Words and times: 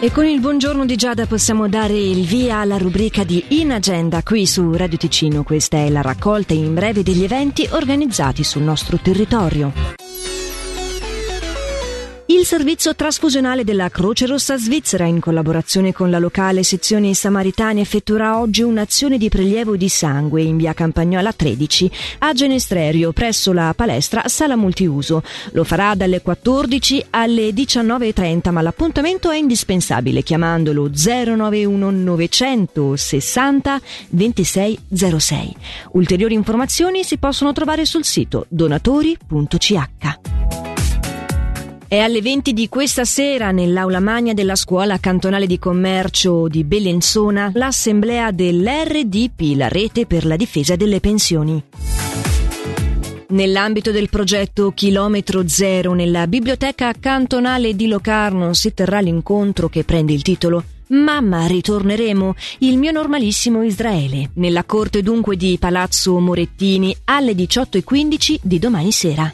E 0.00 0.12
con 0.12 0.26
il 0.26 0.38
buongiorno 0.38 0.84
di 0.84 0.94
Giada 0.94 1.26
possiamo 1.26 1.68
dare 1.68 1.94
il 1.94 2.24
via 2.24 2.58
alla 2.58 2.78
rubrica 2.78 3.24
di 3.24 3.44
In 3.48 3.72
Agenda 3.72 4.22
qui 4.22 4.46
su 4.46 4.72
Radio 4.72 4.96
Ticino. 4.96 5.42
Questa 5.42 5.76
è 5.78 5.90
la 5.90 6.02
raccolta 6.02 6.54
in 6.54 6.72
breve 6.72 7.02
degli 7.02 7.24
eventi 7.24 7.66
organizzati 7.68 8.44
sul 8.44 8.62
nostro 8.62 8.96
territorio. 8.98 9.72
Il 12.30 12.44
servizio 12.44 12.94
trasfusionale 12.94 13.64
della 13.64 13.88
Croce 13.88 14.26
Rossa 14.26 14.58
Svizzera, 14.58 15.06
in 15.06 15.18
collaborazione 15.18 15.94
con 15.94 16.10
la 16.10 16.18
locale 16.18 16.62
sezione 16.62 17.14
Samaritani, 17.14 17.80
effettuerà 17.80 18.38
oggi 18.38 18.60
un'azione 18.60 19.16
di 19.16 19.30
prelievo 19.30 19.76
di 19.76 19.88
sangue 19.88 20.42
in 20.42 20.58
via 20.58 20.74
Campagnola 20.74 21.32
13 21.32 21.90
a 22.18 22.34
Genestrerio, 22.34 23.12
presso 23.12 23.54
la 23.54 23.72
palestra 23.74 24.28
Sala 24.28 24.56
Multiuso. 24.56 25.22
Lo 25.52 25.64
farà 25.64 25.94
dalle 25.94 26.20
14 26.20 27.06
alle 27.08 27.48
19.30, 27.48 28.50
ma 28.50 28.60
l'appuntamento 28.60 29.30
è 29.30 29.38
indispensabile 29.38 30.22
chiamandolo 30.22 30.90
091 30.94 31.90
960 31.90 33.80
2606. 34.10 35.56
Ulteriori 35.92 36.34
informazioni 36.34 37.04
si 37.04 37.16
possono 37.16 37.54
trovare 37.54 37.86
sul 37.86 38.04
sito 38.04 38.44
donatori.ch. 38.50 40.57
È 41.88 41.96
alle 42.00 42.20
20 42.20 42.52
di 42.52 42.68
questa 42.68 43.06
sera 43.06 43.50
nell'aula 43.50 43.98
magna 43.98 44.34
della 44.34 44.56
scuola 44.56 44.98
cantonale 44.98 45.46
di 45.46 45.58
commercio 45.58 46.46
di 46.46 46.62
Belenzona 46.62 47.50
l'assemblea 47.54 48.30
dell'RDP, 48.30 49.56
la 49.56 49.68
rete 49.68 50.04
per 50.04 50.26
la 50.26 50.36
difesa 50.36 50.76
delle 50.76 51.00
pensioni. 51.00 51.62
Nell'ambito 53.28 53.90
del 53.90 54.10
progetto 54.10 54.72
Chilometro 54.72 55.48
Zero 55.48 55.94
nella 55.94 56.26
biblioteca 56.26 56.92
cantonale 56.92 57.74
di 57.74 57.88
Locarno 57.88 58.52
si 58.52 58.74
terrà 58.74 59.00
l'incontro 59.00 59.70
che 59.70 59.84
prende 59.84 60.12
il 60.12 60.20
titolo 60.20 60.62
Mamma, 60.88 61.46
ritorneremo, 61.46 62.34
il 62.58 62.76
mio 62.76 62.92
normalissimo 62.92 63.62
Israele, 63.62 64.30
nella 64.34 64.64
corte 64.64 65.02
dunque 65.02 65.36
di 65.36 65.56
Palazzo 65.58 66.18
Morettini 66.18 66.94
alle 67.04 67.32
18.15 67.32 68.40
di 68.42 68.58
domani 68.58 68.92
sera. 68.92 69.32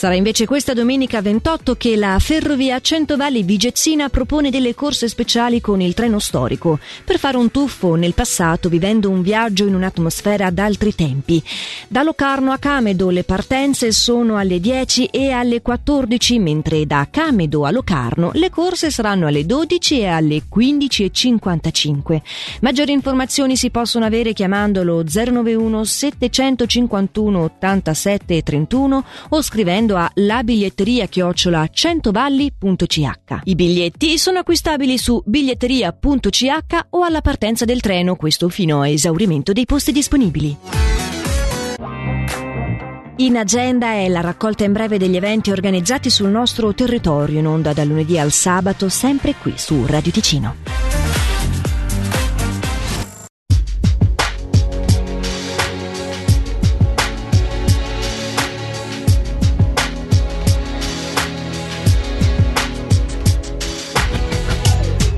Sarà 0.00 0.14
invece 0.14 0.46
questa 0.46 0.72
domenica 0.72 1.20
28 1.20 1.74
che 1.74 1.94
la 1.94 2.18
Ferrovia 2.18 2.80
Centovalli 2.80 3.42
Vigezzina 3.42 4.08
propone 4.08 4.48
delle 4.48 4.74
corse 4.74 5.08
speciali 5.08 5.60
con 5.60 5.82
il 5.82 5.92
treno 5.92 6.18
storico 6.18 6.78
per 7.04 7.18
fare 7.18 7.36
un 7.36 7.50
tuffo 7.50 7.96
nel 7.96 8.14
passato 8.14 8.70
vivendo 8.70 9.10
un 9.10 9.20
viaggio 9.20 9.66
in 9.66 9.74
un'atmosfera 9.74 10.48
d'altri 10.48 10.94
tempi. 10.94 11.42
Da 11.86 12.02
Locarno 12.02 12.50
a 12.50 12.56
Camedo 12.56 13.10
le 13.10 13.24
partenze 13.24 13.92
sono 13.92 14.38
alle 14.38 14.58
10 14.58 15.04
e 15.04 15.32
alle 15.32 15.60
14, 15.60 16.38
mentre 16.38 16.86
da 16.86 17.06
Camedo 17.10 17.66
a 17.66 17.70
Locarno 17.70 18.30
le 18.32 18.48
corse 18.48 18.90
saranno 18.90 19.26
alle 19.26 19.44
12 19.44 20.00
e 20.00 20.06
alle 20.06 20.44
15.55. 20.50 22.22
Maggiori 22.62 22.92
informazioni 22.92 23.54
si 23.54 23.68
possono 23.68 24.06
avere 24.06 24.32
chiamandolo 24.32 25.04
091 25.04 25.84
751 25.84 27.38
87 27.38 28.42
31 28.42 29.04
o 29.28 29.42
scrivendo 29.42 29.88
scrivendo 29.90 29.96
a 29.96 30.10
labiglietteria 30.14 31.06
chiocciola 31.06 31.66
centovalli.ch. 31.70 33.40
I 33.44 33.54
biglietti 33.54 34.18
sono 34.18 34.38
acquistabili 34.38 34.96
su 34.96 35.20
biglietteria.ch 35.24 36.86
o 36.90 37.02
alla 37.02 37.20
partenza 37.20 37.64
del 37.64 37.80
treno, 37.80 38.14
questo 38.14 38.48
fino 38.48 38.80
a 38.80 38.88
esaurimento 38.88 39.52
dei 39.52 39.64
posti 39.64 39.92
disponibili. 39.92 40.56
In 43.16 43.36
agenda 43.36 43.92
è 43.92 44.08
la 44.08 44.20
raccolta 44.20 44.64
in 44.64 44.72
breve 44.72 44.96
degli 44.96 45.16
eventi 45.16 45.50
organizzati 45.50 46.08
sul 46.08 46.30
nostro 46.30 46.72
territorio 46.72 47.38
in 47.38 47.46
onda 47.46 47.74
dal 47.74 47.86
lunedì 47.86 48.18
al 48.18 48.32
sabato, 48.32 48.88
sempre 48.88 49.34
qui 49.34 49.52
su 49.56 49.84
Radio 49.86 50.10
Ticino. 50.10 50.79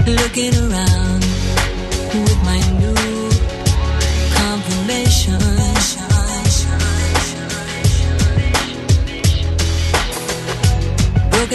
Looking 0.07 0.55
around 0.55 1.23
with 2.15 2.39
my 2.45 2.61
new 2.81 3.31
confirmation. 4.35 5.63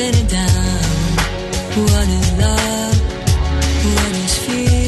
It 0.09 0.29
down. 0.29 0.79
What 1.75 2.07
is 2.07 2.31
love? 2.37 3.01
What 3.83 4.11
is 4.23 4.37
fear? 4.45 4.86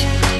you. 0.00 0.31